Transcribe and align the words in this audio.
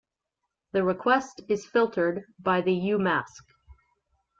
The 0.71 0.83
request 0.83 1.41
is 1.47 1.67
filtered 1.67 2.23
by 2.39 2.61
the 2.61 2.71
umask. 2.75 3.43